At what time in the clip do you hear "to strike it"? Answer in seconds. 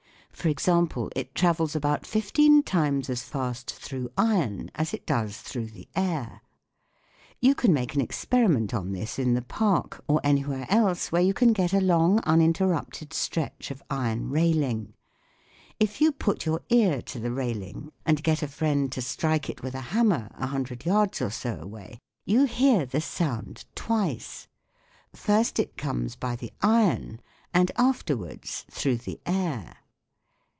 18.93-19.61